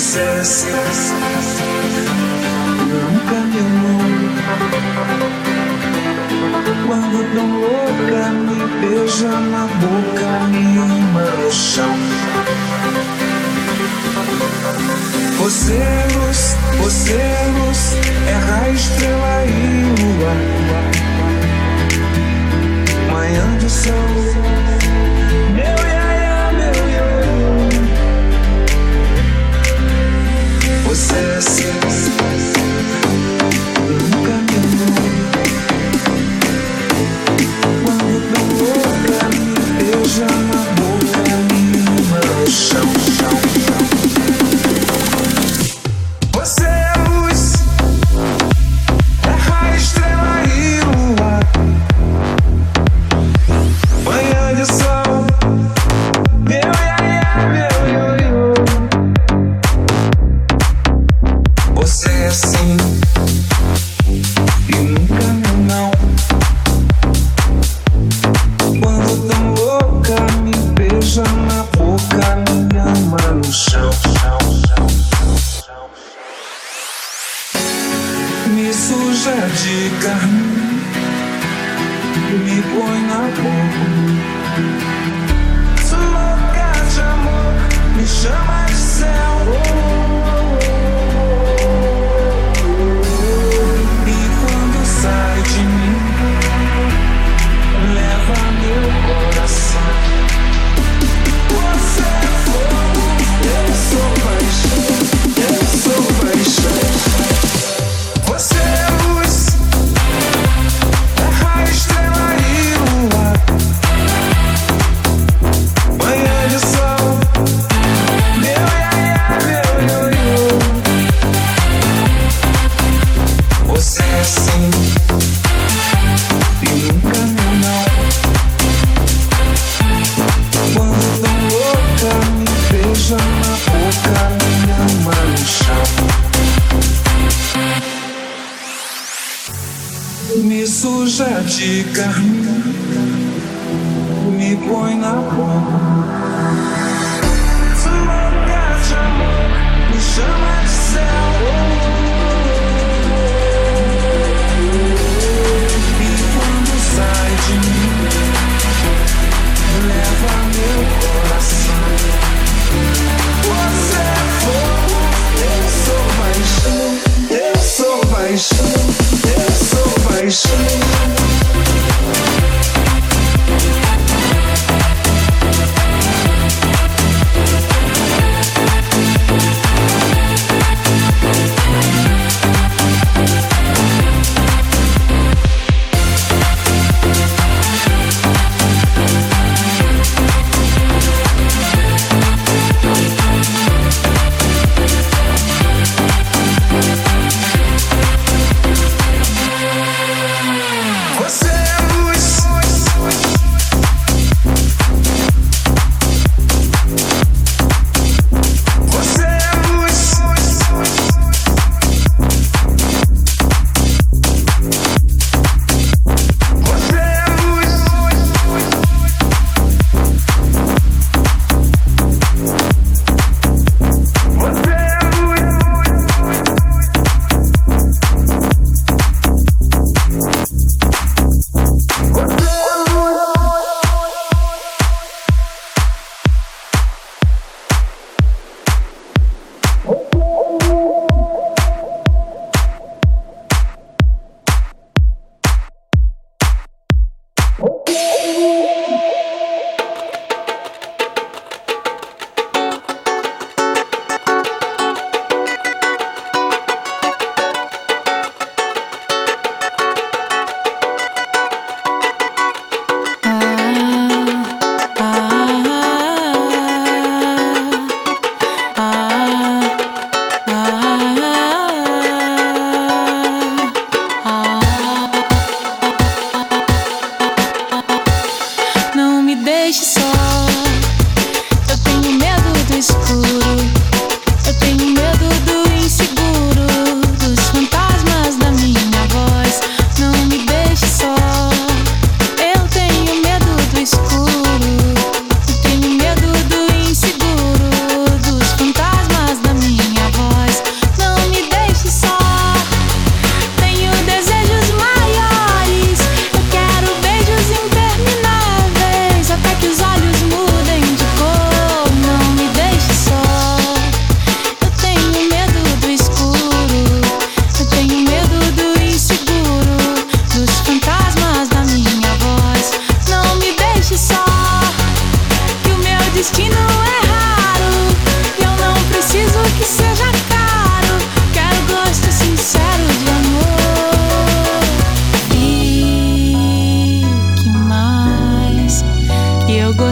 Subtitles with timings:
[0.00, 0.66] sucesso.
[2.88, 4.00] Nunca me amou.
[6.86, 11.94] Quando tão louca me beija na boca, me ama no chão.
[15.38, 17.94] Você é luz, você é luz,
[18.26, 19.48] é raio, estrela e
[20.00, 20.34] lua.
[23.12, 24.59] Manhã de sol.
[31.12, 31.59] This.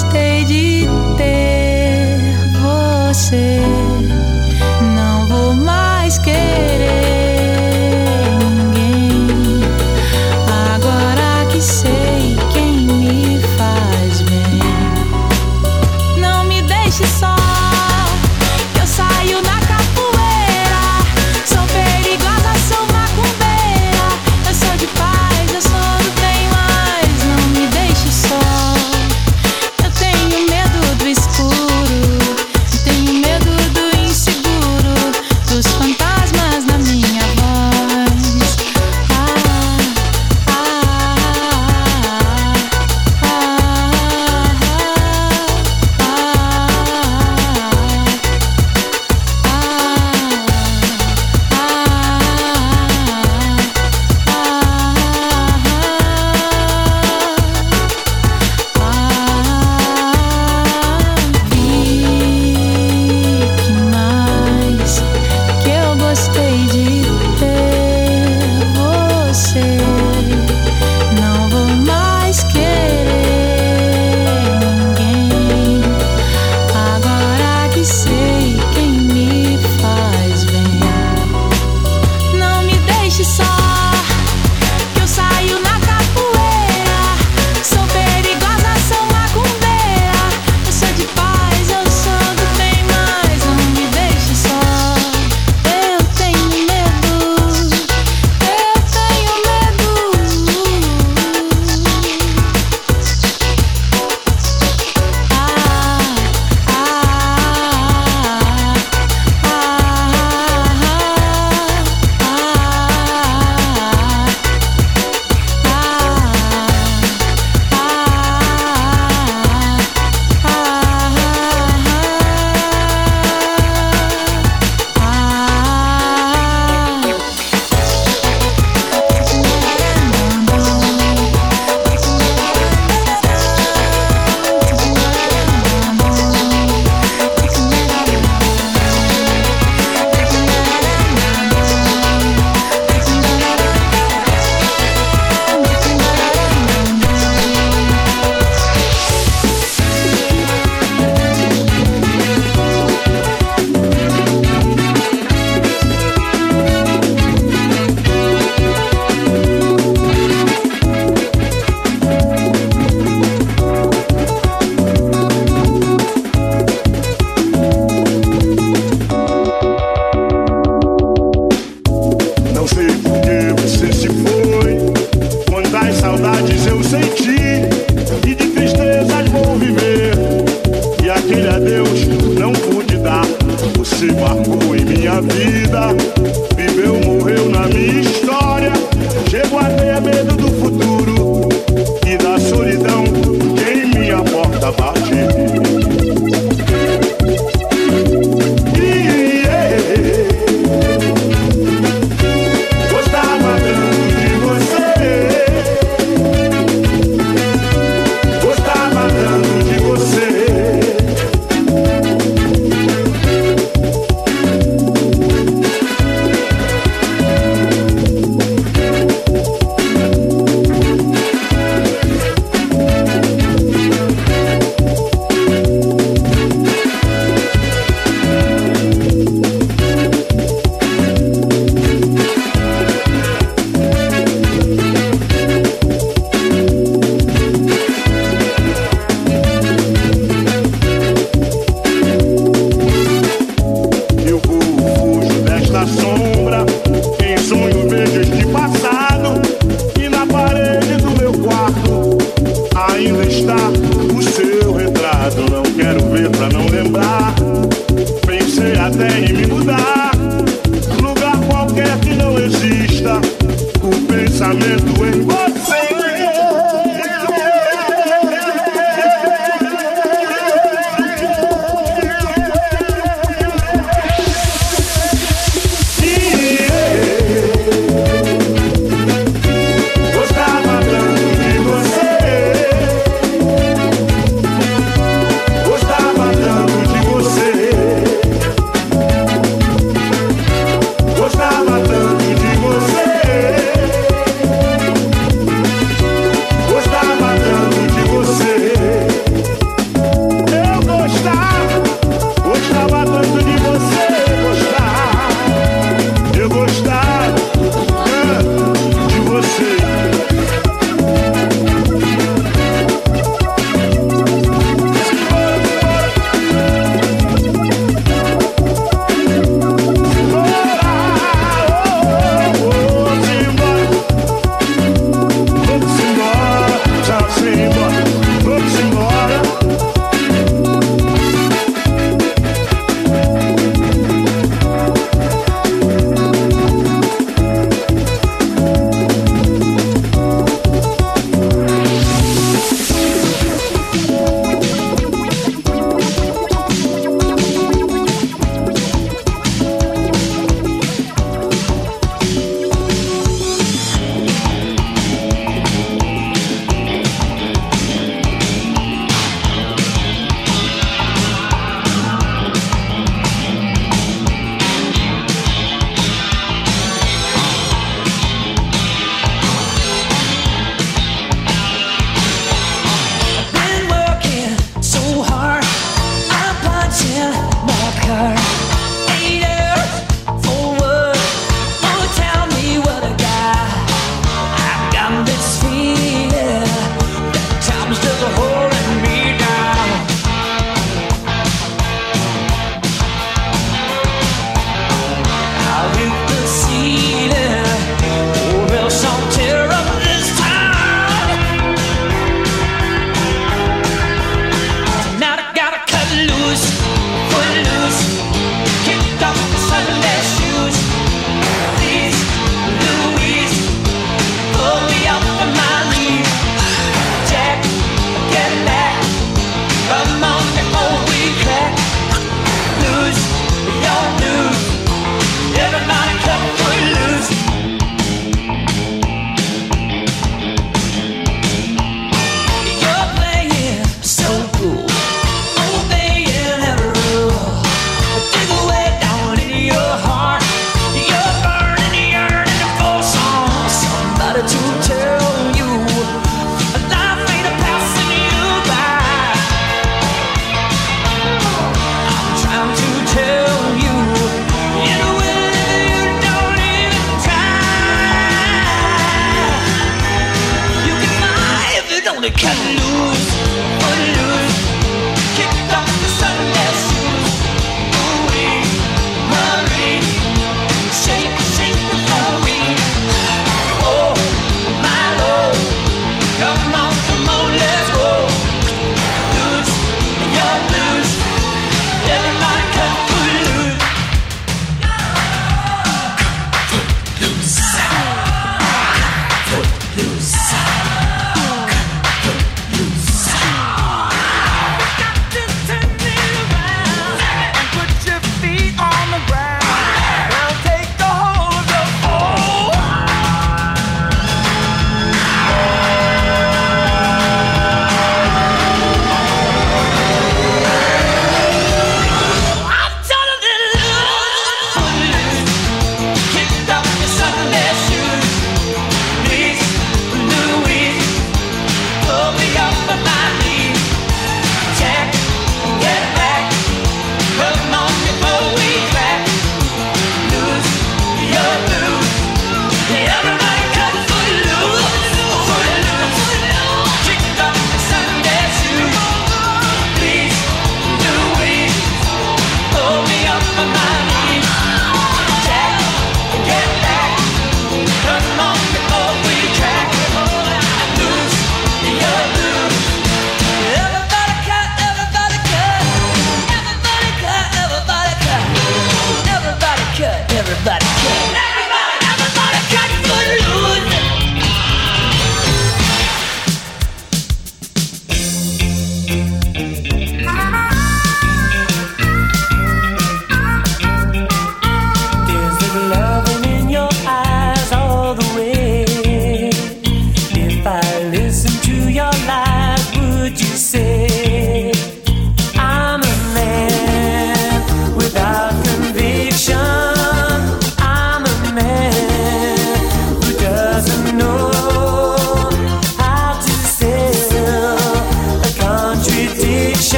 [0.00, 0.29] stay.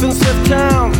[0.00, 0.92] offensive town.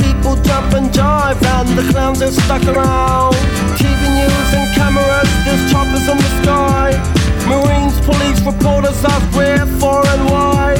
[0.00, 3.34] People jump and jive, and the clowns are stuck around.
[3.76, 6.96] TV news and cameras, there's choppers in the sky.
[7.46, 10.76] Marines, police, reporters ask where, for, and why.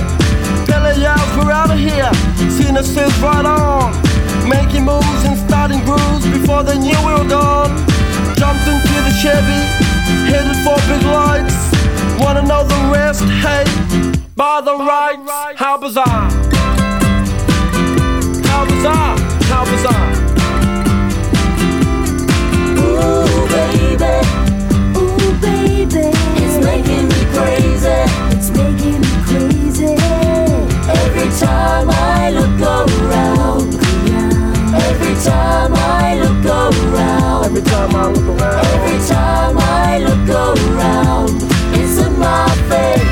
[0.67, 2.11] Belly out, we're out of here.
[2.49, 3.93] Zina says, right on.
[4.49, 7.77] Making moves and starting grooves before they knew we were gone.
[8.41, 9.61] Jumped into the Chevy,
[10.25, 11.59] headed for big lights.
[12.19, 13.25] Wanna know the rest?
[13.45, 13.65] Hey,
[14.37, 16.42] by the rights, how bizarre.
[18.83, 19.15] How?
[22.79, 24.15] Ooh, baby.
[24.99, 26.11] Ooh, baby.
[26.43, 27.99] It's making me crazy.
[28.35, 29.95] It's making me crazy.
[30.91, 33.75] Every time I look around.
[34.75, 37.45] Every time I look around.
[37.45, 38.67] Every time I look around.
[38.67, 41.31] Every time I look around.
[41.79, 43.12] It's in my face.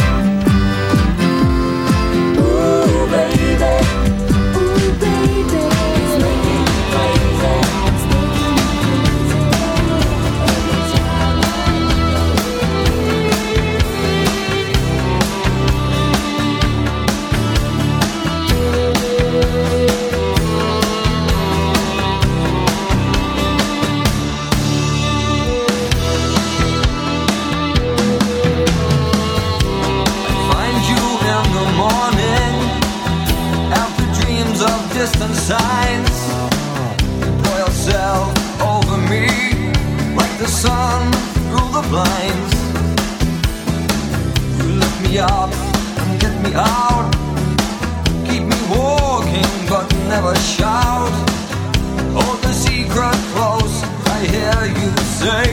[35.51, 36.19] signs
[37.43, 38.27] pour yourself
[38.73, 39.27] over me
[40.19, 40.99] like the sun
[41.47, 42.53] through the blinds.
[44.57, 45.51] You lift me up
[46.01, 47.09] and get me out.
[48.27, 51.15] Keep me walking, but never shout.
[52.17, 53.75] Hold the secret close.
[54.15, 54.89] I hear you
[55.19, 55.47] say.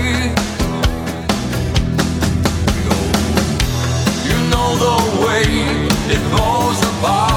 [4.29, 5.47] You know the way
[6.15, 7.28] it falls apart.